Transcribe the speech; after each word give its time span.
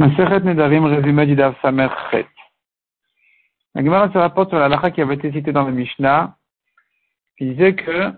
Maseret 0.00 0.40
Nedarim, 0.40 0.86
résumé 0.86 1.26
du 1.26 1.34
Dav 1.34 1.54
Samer 1.60 1.88
Chet. 2.10 2.24
La 3.74 3.84
Gemara 3.84 4.10
se 4.10 4.16
rapporte 4.16 4.48
sur 4.48 4.58
la 4.58 4.66
lacha 4.66 4.90
qui 4.90 5.02
avait 5.02 5.16
été 5.16 5.30
citée 5.30 5.52
dans 5.52 5.64
le 5.64 5.72
Mishnah, 5.72 6.36
qui 7.36 7.50
disait 7.50 7.74
que 7.74 8.10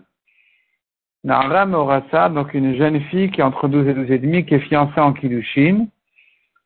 Nahara 1.24 1.66
Morasa, 1.66 2.29
donc 2.29 2.54
une 2.54 2.76
jeune 2.76 3.00
fille 3.06 3.32
qui 3.32 3.40
est 3.40 3.42
entre 3.42 3.66
12 3.66 3.88
et 3.88 3.95
12 3.95 4.10
et 4.12 4.21
demi, 4.21 4.46
qui 4.46 4.54
est 4.54 4.60
fiancée 4.60 5.00
en 5.00 5.12
Kiddushin, 5.12 5.88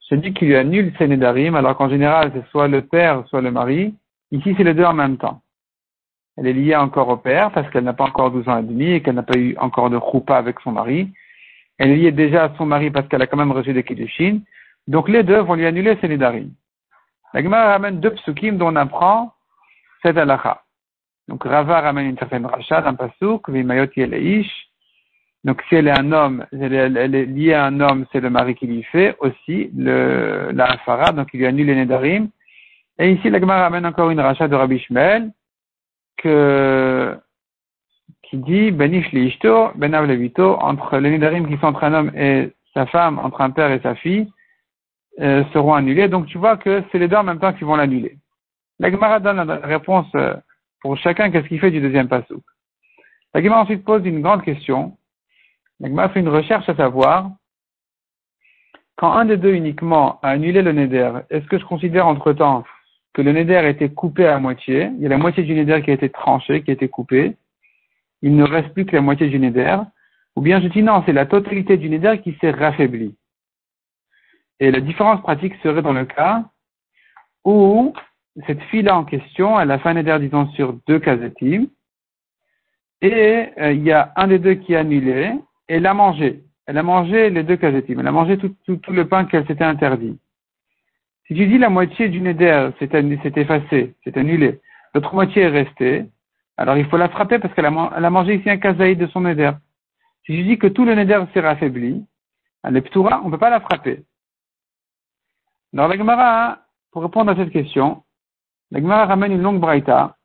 se 0.01 0.17
dit 0.17 0.35
qu'il 0.35 0.49
lui 0.49 0.57
annule 0.57 0.93
ses 0.99 1.09
Nedarim, 1.09 1.55
alors 1.55 1.79
qu'en 1.79 1.89
général 1.89 2.31
c'est 2.35 2.47
soit 2.51 2.69
le 2.69 2.83
père, 2.83 3.27
soit 3.29 3.41
le 3.41 3.51
mari. 3.51 3.95
Ici 4.33 4.55
c'est 4.59 4.65
les 4.65 4.75
deux 4.75 4.85
en 4.85 4.93
même 4.93 5.17
temps. 5.17 5.41
Elle 6.37 6.49
est 6.49 6.53
liée 6.53 6.77
encore 6.77 7.09
au 7.09 7.17
père 7.17 7.53
parce 7.53 7.71
qu'elle 7.71 7.85
n'a 7.85 7.95
pas 7.95 8.05
encore 8.05 8.33
12 8.33 8.47
ans 8.51 8.59
et 8.59 8.65
demi 8.65 8.91
et 8.91 9.01
qu'elle 9.01 9.15
n'a 9.15 9.23
pas 9.23 9.39
eu 9.39 9.57
encore 9.57 9.89
de 9.89 9.99
choupa 9.99 10.37
avec 10.37 10.61
son 10.61 10.73
mari. 10.73 11.11
Elle 11.79 11.93
est 11.93 11.97
liée 11.97 12.13
déjà 12.13 12.45
à 12.45 12.55
son 12.59 12.67
mari 12.67 12.91
parce 12.91 13.09
qu'elle 13.09 13.23
a 13.23 13.27
quand 13.27 13.39
même 13.39 13.53
reçu 13.53 13.73
des 13.73 13.83
Kiddushin. 13.83 14.41
Donc 14.87 15.09
les 15.09 15.23
deux 15.23 15.41
vont 15.41 15.55
lui 15.55 15.67
annuler 15.67 15.97
ses 16.01 16.09
Nedarim. 16.09 16.51
La 17.35 17.43
Gemara 17.43 17.73
ramène 17.73 18.01
deux 18.01 18.13
psukim 18.13 18.57
dont 18.57 18.73
on 18.73 18.77
apprend 18.77 19.33
cette 20.03 20.17
halakha. 20.17 20.63
Donc 21.29 21.45
Rava 21.45 21.81
ramène 21.81 22.07
une 22.07 22.19
certaine 22.19 22.47
rachat, 22.47 22.87
un 22.87 22.95
pasuk, 22.95 23.49
Vimayot 23.49 23.89
Yeleish. 23.97 24.51
Donc 25.45 25.63
si 25.69 25.77
elle 25.77 25.89
est 25.89 25.99
un 25.99 26.13
homme, 26.13 26.45
elle 26.53 26.73
est, 26.75 27.27
liée 27.27 27.55
à 27.55 27.67
un 27.67 27.81
homme, 27.81 28.07
c'est 28.13 28.21
le 28.21 28.31
mari 28.31 28.55
qui 28.55 28.67
lui 28.67 28.83
fait 28.85 29.17
aussi 29.21 29.71
le, 29.77 30.51
la 30.53 30.73
hafara, 30.73 31.13
donc 31.13 31.29
il 31.33 31.39
lui 31.39 31.47
annule 31.47 31.67
les 31.67 31.77
Nedarim. 31.77 32.29
Et 32.99 33.13
ici, 33.13 33.29
la 33.29 33.41
Gemara 33.41 33.63
ramène 33.63 33.87
encore 33.87 34.11
une 34.11 34.21
rachat 34.21 34.49
de 34.49 34.55
Rabbi 34.55 34.79
Shmuel, 34.79 35.31
que, 36.17 37.17
qui 38.23 38.39
dit, 38.39 38.71
Benish 38.71 39.13
Ishto, 39.13 39.71
Benav 39.75 40.07
Levito, 40.07 40.57
entre 40.61 40.99
les 40.99 41.11
Nedarim 41.11 41.47
qui 41.47 41.59
sont 41.59 41.67
entre 41.67 41.85
un 41.85 41.95
homme 41.95 42.13
et 42.17 42.53
sa 42.73 42.87
femme, 42.87 43.19
entre 43.19 43.41
un 43.41 43.51
père 43.51 43.71
et 43.71 43.81
sa 43.81 43.95
fille, 43.95 44.29
euh, 45.21 45.45
seront 45.53 45.75
annulés. 45.75 46.09
Donc 46.09 46.27
tu 46.27 46.39
vois 46.39 46.57
que 46.57 46.83
c'est 46.91 46.99
les 46.99 47.09
deux 47.09 47.17
en 47.17 47.25
même 47.25 47.39
temps 47.39 47.53
qui 47.53 47.65
vont 47.65 47.77
l'annuler. 47.77 48.19
La 48.79 48.91
Gemara 48.91 49.21
donne 49.21 49.43
la 49.47 49.57
réponse 49.57 50.07
euh, 50.15 50.35
pour 50.81 50.97
chacun, 50.99 51.31
qu'est-ce 51.31 51.49
qu'il 51.49 51.61
fait 51.61 51.71
du 51.71 51.81
deuxième 51.81 52.09
passage. 52.09 52.37
La 53.35 53.43
Gemara 53.43 53.63
ensuite 53.63 53.85
pose 53.85 54.05
une 54.05 54.21
grande 54.21 54.43
question. 54.43 54.97
La 55.81 55.89
Gemara 55.89 56.09
fait 56.11 56.21
une 56.21 56.29
recherche 56.29 56.69
à 56.69 56.75
savoir, 56.75 57.31
quand 58.97 59.13
un 59.13 59.27
des 59.27 59.37
deux 59.37 59.53
uniquement 59.53 60.19
a 60.23 60.31
annulé 60.31 60.63
le 60.63 60.73
Neder, 60.73 61.13
est-ce 61.29 61.47
que 61.47 61.59
je 61.59 61.65
considère 61.65 62.07
entre-temps 62.07 62.65
que 63.13 63.23
le 63.23 63.33
Neder 63.33 63.57
a 63.57 63.69
été 63.69 63.91
coupé 63.91 64.27
à 64.27 64.39
moitié? 64.39 64.91
Il 64.97 65.03
y 65.03 65.07
a 65.07 65.11
la 65.11 65.19
moitié 65.19 65.43
du 65.43 65.55
Neder 65.55 65.83
qui 65.83 65.91
a 65.91 65.95
été 65.95 66.09
tranché, 66.09 66.63
qui 66.63 66.71
a 66.71 66.75
été 66.75 66.89
coupé. 66.89 67.37
Il 68.23 68.37
ne 68.37 68.45
reste 68.45 68.73
plus 68.73 68.87
que 68.87 68.97
la 68.97 69.03
moitié 69.03 69.29
du 69.29 69.39
Neder. 69.39 69.79
Ou 70.35 70.41
bien 70.41 70.61
je 70.61 70.69
dis 70.69 70.83
non, 70.83 71.03
c'est 71.05 71.13
la 71.13 71.27
totalité 71.27 71.77
du 71.77 71.91
Neder 71.91 72.21
qui 72.23 72.37
s'est 72.41 72.51
raffaiblie. 72.51 73.17
Et 74.61 74.71
la 74.71 74.81
différence 74.81 75.21
pratique 75.23 75.55
serait 75.63 75.83
dans 75.83 75.93
le 75.93 76.07
cas 76.07 76.45
où 77.45 77.93
cette 78.47 78.63
fille-là 78.65 78.97
en 78.97 79.05
question, 79.05 79.59
elle 79.59 79.71
a 79.71 79.79
fait 79.79 79.89
un 79.89 79.97
éder, 79.97 80.17
disons, 80.21 80.49
sur 80.53 80.75
deux 80.87 80.99
casetim, 80.99 81.67
et 83.01 83.49
euh, 83.59 83.73
il 83.73 83.83
y 83.83 83.93
a 83.93 84.13
un 84.17 84.29
des 84.29 84.39
deux 84.39 84.55
qui 84.55 84.75
a 84.75 84.81
annulé, 84.81 85.33
et 85.69 85.75
elle 85.77 85.87
a 85.87 85.95
mangé. 85.95 86.43
Elle 86.67 86.79
a 86.79 86.83
mangé 86.83 87.31
les 87.31 87.43
deux 87.43 87.57
casetim. 87.57 88.01
Elle 88.01 88.07
a 88.07 88.13
mangé 88.13 88.39
tout, 88.39 88.55
le 88.67 89.09
pain 89.09 89.25
qu'elle 89.25 89.47
s'était 89.47 89.65
interdit. 89.65 90.19
Si 91.27 91.35
tu 91.35 91.47
dis 91.47 91.59
la 91.59 91.71
moitié 91.71 92.09
du 92.09 92.21
neder 92.21 92.71
s'est 92.79 92.91
effacé, 93.37 93.95
c'est 94.05 94.17
annulé, 94.17 94.61
l'autre 94.95 95.13
moitié 95.13 95.43
est 95.43 95.49
restée, 95.49 96.05
alors 96.57 96.77
il 96.77 96.87
faut 96.87 96.97
la 96.97 97.09
frapper 97.09 97.39
parce 97.39 97.53
qu'elle 97.53 97.67
a, 97.67 98.11
mangé 98.11 98.37
ici 98.37 98.49
un 98.49 98.59
kazaï 98.59 98.97
de 98.97 99.07
son 99.09 99.23
neder. 99.23 99.51
Si 100.25 100.33
tu 100.33 100.45
dis 100.45 100.59
que 100.59 100.69
tout 100.69 100.85
le 100.85 100.95
neder 100.95 101.23
s'est 101.35 101.41
raffaibli, 101.41 102.05
à 102.63 102.71
l'eptura, 102.71 103.21
on 103.23 103.27
ne 103.27 103.33
peut 103.33 103.39
pas 103.39 103.51
la 103.51 103.61
frapper. 103.61 104.03
Alors 105.73 105.89
la 105.89 105.97
Gemara, 105.97 106.59
pour 106.91 107.03
répondre 107.03 107.31
à 107.31 107.37
cette 107.37 107.53
question, 107.53 108.03
la 108.71 108.81
Gemara 108.81 109.07
ramène 109.07 109.33
une 109.33 109.43
longue 109.43 109.61
braïta 109.61 110.17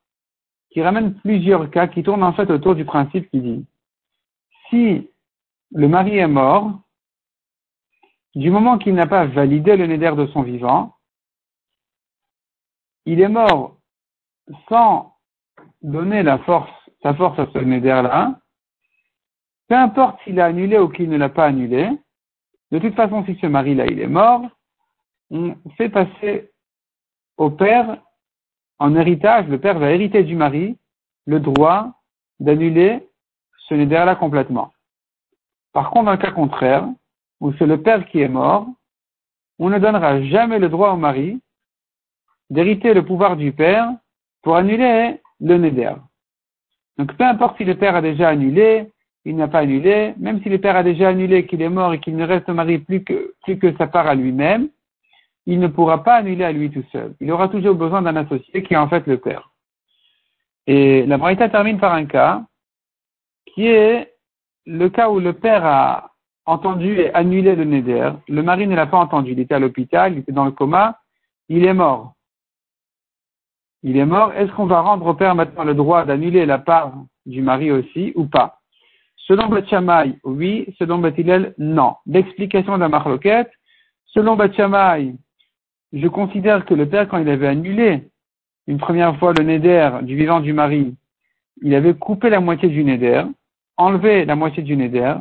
qui 0.71 0.81
ramène 0.81 1.15
plusieurs 1.15 1.69
cas 1.69 1.87
qui 1.87 2.03
tournent 2.03 2.23
en 2.23 2.33
fait 2.33 2.49
autour 2.49 2.75
du 2.75 2.85
principe 2.85 3.29
qui 3.29 3.41
dit 3.41 3.65
si 4.69 5.09
le 5.71 5.87
mari 5.87 6.17
est 6.17 6.27
mort, 6.27 6.79
du 8.35 8.49
moment 8.49 8.77
qu'il 8.77 8.93
n'a 8.93 9.07
pas 9.07 9.25
validé 9.25 9.75
le 9.75 9.87
néder 9.87 10.11
de 10.15 10.25
son 10.27 10.41
vivant, 10.41 10.95
il 13.05 13.19
est 13.19 13.27
mort 13.27 13.77
sans 14.69 15.17
donner 15.81 16.23
sa 16.23 16.37
force 16.39 17.39
à 17.39 17.47
ce 17.53 17.57
néder-là, 17.59 18.39
peu 19.67 19.75
importe 19.75 20.21
s'il 20.23 20.39
a 20.39 20.45
annulé 20.45 20.77
ou 20.77 20.89
qu'il 20.89 21.09
ne 21.09 21.17
l'a 21.17 21.29
pas 21.29 21.45
annulé, 21.45 21.89
de 22.71 22.79
toute 22.79 22.95
façon, 22.95 23.25
si 23.25 23.37
ce 23.41 23.47
mari-là, 23.47 23.85
il 23.87 23.99
est 23.99 24.07
mort, 24.07 24.49
on 25.31 25.55
fait 25.77 25.89
passer 25.89 26.51
au 27.37 27.49
père 27.49 27.97
en 28.79 28.95
héritage, 28.95 29.47
le 29.47 29.59
père 29.59 29.79
va 29.79 29.91
hériter 29.91 30.23
du 30.23 30.35
mari 30.35 30.77
le 31.25 31.39
droit 31.39 31.93
d'annuler 32.39 33.07
ce 33.67 33.75
neder-là 33.75 34.15
complètement. 34.15 34.73
Par 35.71 35.89
contre, 35.91 36.05
dans 36.05 36.11
le 36.11 36.17
cas 36.17 36.31
contraire, 36.31 36.87
où 37.39 37.53
c'est 37.53 37.65
le 37.65 37.81
père 37.81 38.05
qui 38.07 38.19
est 38.19 38.27
mort, 38.27 38.67
on 39.59 39.69
ne 39.69 39.79
donnera 39.79 40.21
jamais 40.23 40.59
le 40.59 40.67
droit 40.67 40.91
au 40.91 40.97
mari 40.97 41.39
d'hériter 42.49 42.93
le 42.93 43.05
pouvoir 43.05 43.37
du 43.37 43.51
père 43.51 43.89
pour 44.41 44.55
annuler 44.55 45.21
le 45.39 45.57
neder. 45.57 45.93
Donc 46.97 47.15
peu 47.15 47.23
importe 47.23 47.57
si 47.57 47.63
le 47.63 47.77
père 47.77 47.95
a 47.95 48.01
déjà 48.01 48.29
annulé, 48.29 48.91
il 49.23 49.35
n'a 49.35 49.47
pas 49.47 49.59
annulé, 49.59 50.13
même 50.17 50.41
si 50.41 50.49
le 50.49 50.59
père 50.59 50.75
a 50.75 50.83
déjà 50.83 51.09
annulé, 51.09 51.45
qu'il 51.45 51.61
est 51.61 51.69
mort 51.69 51.93
et 51.93 51.99
qu'il 51.99 52.17
ne 52.17 52.25
reste 52.25 52.49
au 52.49 52.53
mari 52.53 52.79
plus 52.79 53.03
que 53.03 53.77
sa 53.77 53.87
part 53.87 54.07
à 54.07 54.15
lui-même, 54.15 54.69
il 55.45 55.59
ne 55.59 55.67
pourra 55.67 56.03
pas 56.03 56.15
annuler 56.15 56.43
à 56.43 56.51
lui 56.51 56.69
tout 56.69 56.83
seul. 56.91 57.15
Il 57.19 57.31
aura 57.31 57.47
toujours 57.47 57.75
besoin 57.75 58.01
d'un 58.01 58.15
associé 58.15 58.63
qui 58.63 58.73
est 58.73 58.77
en 58.77 58.87
fait 58.87 59.05
le 59.07 59.17
père. 59.17 59.51
Et 60.67 61.05
la 61.05 61.17
Braïta 61.17 61.49
termine 61.49 61.79
par 61.79 61.93
un 61.93 62.05
cas 62.05 62.43
qui 63.47 63.67
est 63.67 64.13
le 64.65 64.89
cas 64.89 65.09
où 65.09 65.19
le 65.19 65.33
père 65.33 65.65
a 65.65 66.11
entendu 66.45 66.99
et 66.99 67.13
annulé 67.13 67.55
le 67.55 67.65
Neder. 67.65 68.11
Le 68.27 68.43
mari 68.43 68.67
ne 68.67 68.75
l'a 68.75 68.85
pas 68.87 68.99
entendu. 68.99 69.31
Il 69.31 69.39
était 69.39 69.55
à 69.55 69.59
l'hôpital, 69.59 70.13
il 70.13 70.19
était 70.19 70.31
dans 70.31 70.45
le 70.45 70.51
coma, 70.51 70.99
il 71.49 71.65
est 71.65 71.73
mort. 71.73 72.13
Il 73.83 73.97
est 73.97 74.05
mort. 74.05 74.33
Est-ce 74.33 74.51
qu'on 74.51 74.67
va 74.67 74.81
rendre 74.81 75.07
au 75.07 75.13
père 75.13 75.35
maintenant 75.35 75.63
le 75.63 75.73
droit 75.73 76.05
d'annuler 76.05 76.45
la 76.45 76.59
part 76.59 76.93
du 77.25 77.41
mari 77.41 77.71
aussi 77.71 78.13
ou 78.15 78.25
pas? 78.25 78.59
Selon 79.27 79.47
Batchamay, 79.47 80.19
oui. 80.23 80.73
Selon 80.77 80.99
Batilel, 80.99 81.53
non. 81.57 81.95
L'explication 82.05 82.75
de 82.75 82.79
la 82.79 82.89
marloquette, 82.89 83.51
selon 84.05 84.35
Batchamay, 84.35 85.15
je 85.93 86.07
considère 86.07 86.65
que 86.65 86.73
le 86.73 86.87
père, 86.87 87.07
quand 87.07 87.17
il 87.17 87.29
avait 87.29 87.47
annulé 87.47 88.03
une 88.67 88.77
première 88.77 89.17
fois 89.17 89.33
le 89.33 89.43
neder 89.43 89.89
du 90.03 90.15
vivant 90.15 90.39
du 90.39 90.53
mari, 90.53 90.95
il 91.61 91.75
avait 91.75 91.93
coupé 91.93 92.29
la 92.29 92.39
moitié 92.39 92.69
du 92.69 92.83
neder, 92.83 93.23
enlevé 93.77 94.25
la 94.25 94.35
moitié 94.35 94.63
du 94.63 94.77
neder, 94.77 95.15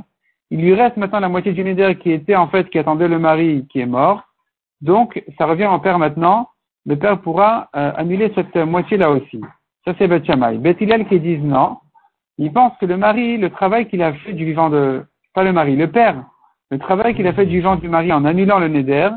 il 0.50 0.60
lui 0.60 0.74
reste 0.74 0.96
maintenant 0.96 1.20
la 1.20 1.28
moitié 1.28 1.52
du 1.52 1.64
neder 1.64 1.96
qui 2.00 2.12
était 2.12 2.36
en 2.36 2.48
fait, 2.48 2.68
qui 2.70 2.78
attendait 2.78 3.08
le 3.08 3.18
mari 3.18 3.66
qui 3.70 3.80
est 3.80 3.86
mort, 3.86 4.24
donc 4.80 5.22
ça 5.38 5.46
revient 5.46 5.66
au 5.66 5.78
père 5.78 5.98
maintenant, 5.98 6.48
le 6.86 6.96
père 6.96 7.20
pourra 7.20 7.68
euh, 7.76 7.92
annuler 7.96 8.32
cette 8.34 8.56
moitié-là 8.56 9.10
aussi. 9.10 9.40
Ça 9.84 9.94
c'est 9.98 10.08
Bet 10.08 10.24
Shammai. 10.24 10.58
Bet 10.58 10.76
qui 10.76 11.20
disent 11.20 11.42
non, 11.42 11.78
il 12.38 12.52
pense 12.52 12.72
que 12.78 12.86
le 12.86 12.96
mari, 12.96 13.36
le 13.36 13.50
travail 13.50 13.86
qu'il 13.88 14.02
a 14.02 14.12
fait 14.12 14.32
du 14.32 14.44
vivant 14.44 14.70
de, 14.70 15.04
pas 15.34 15.44
le 15.44 15.52
mari, 15.52 15.76
le 15.76 15.90
père, 15.90 16.24
le 16.70 16.78
travail 16.78 17.14
qu'il 17.14 17.26
a 17.26 17.32
fait 17.32 17.46
du 17.46 17.56
vivant 17.56 17.76
du 17.76 17.88
mari 17.88 18.12
en 18.12 18.24
annulant 18.24 18.58
le 18.58 18.68
neder, 18.68 19.10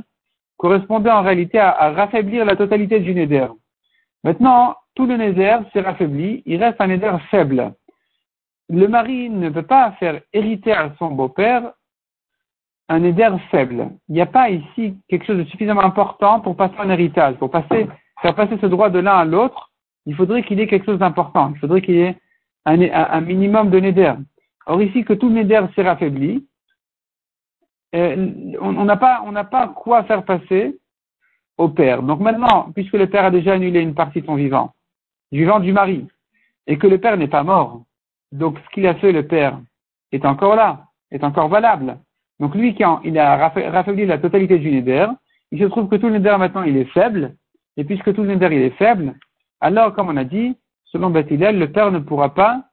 correspondait 0.64 1.12
en 1.12 1.24
réalité 1.24 1.60
à, 1.60 1.92
raffaiblir 1.92 2.46
la 2.46 2.56
totalité 2.56 3.02
du 3.02 3.14
Néder. 3.14 3.48
Maintenant, 4.24 4.78
tout 4.96 5.06
le 5.06 5.18
Néder 5.18 5.58
s'est 5.74 5.82
raffaibli, 5.82 6.42
il 6.46 6.64
reste 6.64 6.80
un 6.80 6.88
Néder 6.88 7.12
faible. 7.30 7.74
Le 8.70 8.88
mari 8.88 9.30
ne 9.30 9.50
peut 9.50 9.64
pas 9.64 9.92
faire 10.00 10.22
hériter 10.32 10.72
à 10.72 10.94
son 10.98 11.12
beau-père 11.12 11.74
un 12.88 13.00
Néder 13.00 13.32
faible. 13.52 13.90
Il 14.08 14.16
n'y 14.16 14.22
a 14.22 14.26
pas 14.26 14.52
ici 14.52 14.96
quelque 15.10 15.26
chose 15.26 15.40
de 15.40 15.44
suffisamment 15.44 15.84
important 15.84 16.40
pour 16.40 16.56
passer 16.56 16.76
un 16.80 16.90
héritage, 16.90 17.36
pour 17.36 17.52
faire 17.52 18.36
passer 18.36 18.58
ce 18.62 18.68
droit 18.68 18.90
de 18.90 19.00
l'un 19.00 19.18
à 19.18 19.26
l'autre. 19.26 19.70
Il 20.06 20.16
faudrait 20.16 20.44
qu'il 20.44 20.60
y 20.60 20.62
ait 20.62 20.68
quelque 20.68 20.86
chose 20.86 21.00
d'important. 21.00 21.52
Il 21.54 21.60
faudrait 21.60 21.82
qu'il 21.82 21.96
y 21.96 22.04
ait 22.04 22.18
un, 22.64 23.20
minimum 23.20 23.70
de 23.70 23.82
Néder. 23.82 24.14
Or 24.66 24.82
ici, 24.82 25.04
que 25.04 25.12
tout 25.12 25.28
le 25.28 25.36
Néder 25.36 25.60
s'est 25.76 25.84
raffaibli, 25.84 26.48
on 27.94 28.86
n'a 28.86 28.98
pas, 28.98 29.24
on 29.26 29.32
n'a 29.32 29.44
pas 29.44 29.68
quoi 29.68 30.04
faire 30.04 30.24
passer 30.26 30.80
au 31.58 31.70
père. 31.70 32.02
Donc 32.02 32.20
maintenant, 32.20 32.72
puisque 32.74 32.94
le 32.94 33.08
père 33.08 33.26
a 33.26 33.32
déjà 33.32 33.54
annulé 33.54 33.82
une 33.82 33.94
partie 33.94 34.22
de 34.22 34.26
son 34.26 34.36
vivant, 34.36 34.74
du 35.32 35.40
vivant 35.40 35.60
du 35.60 35.72
mari, 35.72 36.08
et 36.68 36.78
que 36.78 36.88
le 36.88 36.98
père 36.98 37.18
n'est 37.18 37.28
pas 37.28 37.44
mort, 37.44 37.84
donc 38.32 38.58
ce 38.60 38.70
qu'il 38.74 38.88
a 38.88 38.96
fait 38.96 39.12
le 39.12 39.28
père 39.28 39.60
est 40.12 40.26
encore 40.26 40.56
là, 40.56 40.86
est 41.12 41.24
encore 41.24 41.50
valable. 41.50 42.00
Donc 42.40 42.56
lui, 42.56 42.74
qui 42.74 42.84
il 43.04 43.20
a 43.20 43.50
raffaibli 43.50 44.06
la 44.06 44.18
totalité 44.18 44.58
du 44.58 44.72
neder, 44.72 45.08
il 45.52 45.60
se 45.60 45.66
trouve 45.66 45.88
que 45.88 45.96
tout 45.96 46.08
le 46.08 46.18
neder 46.18 46.36
maintenant 46.40 46.64
il 46.64 46.78
est 46.78 46.92
faible, 46.92 47.36
et 47.78 47.84
puisque 47.84 48.14
tout 48.14 48.24
le 48.24 48.34
neder 48.34 48.56
il 48.56 48.62
est 48.64 48.78
faible, 48.78 49.16
alors 49.62 49.94
comme 49.94 50.10
on 50.10 50.18
a 50.18 50.24
dit, 50.24 50.56
selon 50.86 51.12
Bethilel, 51.12 51.60
le 51.60 51.72
père 51.72 51.92
ne 51.92 52.00
pourra 52.00 52.34
pas 52.34 52.64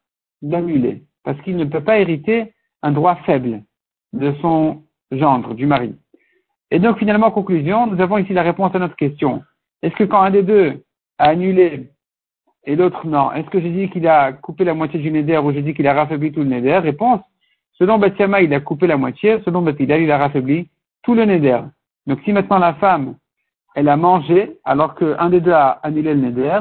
l'annuler, 0.41 1.03
parce 1.25 1.41
qu'il 1.43 1.57
ne 1.57 1.65
peut 1.67 1.85
pas 1.85 1.99
hériter 1.99 2.55
un 2.83 2.93
droit 2.93 3.17
faible 3.27 3.63
de 4.15 4.33
son 4.41 4.83
gendre, 5.11 5.55
du 5.55 5.67
mari. 5.67 5.95
Et 6.71 6.79
donc, 6.79 6.99
finalement, 6.99 7.29
en 7.29 7.33
conclusion, 7.33 7.87
nous 7.87 8.01
avons 8.01 8.19
ici 8.19 8.33
la 8.33 8.43
réponse 8.43 8.75
à 8.75 8.79
notre 8.79 8.97
question. 8.97 9.43
Est-ce 9.83 9.95
que 9.95 10.05
quand 10.05 10.23
un 10.23 10.31
des 10.31 10.43
deux 10.43 10.83
a 11.19 11.31
annulé 11.31 11.91
et 12.65 12.77
l'autre 12.77 13.07
non, 13.07 13.33
est-ce 13.33 13.49
que 13.49 13.61
j'ai 13.61 13.71
dit 13.71 13.89
qu'il 13.89 14.07
a 14.07 14.33
coupé 14.33 14.65
la 14.65 14.75
moitié 14.75 15.01
du 15.01 15.11
neder 15.11 15.39
ou 15.39 15.53
j'ai 15.53 15.63
dit 15.63 15.73
qu'il 15.75 15.87
a 15.87 15.95
raffaibli 15.95 16.31
tout 16.31 16.41
le 16.41 16.47
neder 16.47 16.79
Réponse, 16.79 17.21
selon 17.73 17.99
Batiama, 17.99 18.43
il 18.43 18.53
a 18.53 18.61
coupé 18.61 18.87
la 18.87 18.99
moitié, 18.99 19.41
selon 19.45 19.63
Bathila, 19.63 19.99
il 19.99 20.11
a 20.11 20.19
raffaibli 20.19 20.69
tout 21.03 21.15
le 21.15 21.25
neder. 21.25 21.61
Donc, 22.07 22.21
si 22.25 22.33
maintenant 22.33 22.59
la 22.59 22.75
femme, 22.75 23.17
elle 23.75 23.89
a 23.89 23.97
mangé 23.97 24.59
alors 24.65 24.95
qu'un 24.95 25.31
des 25.31 25.41
deux 25.41 25.53
a 25.53 25.81
annulé 25.83 26.13
le 26.13 26.21
neder, 26.21 26.61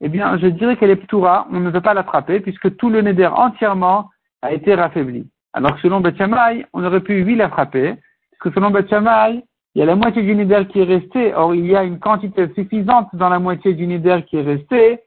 eh 0.00 0.08
bien, 0.08 0.38
je 0.38 0.46
dirais 0.46 0.76
qu'elle 0.76 0.90
est 0.90 0.96
ptoura, 0.96 1.46
on 1.52 1.60
ne 1.60 1.70
veut 1.70 1.80
pas 1.80 1.94
l'attraper 1.94 2.40
puisque 2.40 2.76
tout 2.76 2.88
le 2.88 3.02
neder 3.02 3.26
entièrement 3.26 4.10
a 4.40 4.52
été 4.52 4.74
raffaibli. 4.74 5.26
Alors 5.54 5.76
que 5.76 5.82
selon 5.82 6.00
Betchamay, 6.00 6.66
on 6.72 6.84
aurait 6.84 7.00
pu, 7.00 7.22
oui, 7.22 7.36
la 7.36 7.48
frapper, 7.48 7.94
parce 7.94 8.40
que 8.40 8.50
selon 8.50 8.70
Betchamay, 8.70 9.44
il 9.74 9.78
y 9.78 9.82
a 9.82 9.86
la 9.86 9.94
moitié 9.94 10.22
du 10.22 10.34
neder 10.34 10.66
qui 10.68 10.80
est 10.80 10.84
restée, 10.84 11.32
or 11.32 11.54
il 11.54 11.66
y 11.66 11.76
a 11.76 11.84
une 11.84 12.00
quantité 12.00 12.52
suffisante 12.54 13.08
dans 13.14 13.28
la 13.28 13.38
moitié 13.38 13.72
du 13.72 13.86
neder 13.86 14.24
qui 14.26 14.36
est 14.36 14.42
restée 14.42 15.00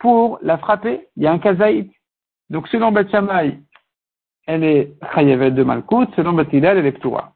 pour 0.00 0.40
la 0.42 0.58
frapper. 0.58 1.06
Il 1.16 1.22
y 1.22 1.28
a 1.28 1.32
un 1.32 1.38
kazaït. 1.38 1.90
Donc 2.50 2.66
selon 2.68 2.90
Betchamay, 2.90 3.60
elle 4.48 4.64
est 4.64 4.92
chayavet 5.14 5.52
de 5.52 5.62
Malkout, 5.62 6.08
selon 6.16 6.32
Batilal, 6.32 6.76
elle 6.76 6.86
est 6.86 6.92
ptoura. 6.92 7.33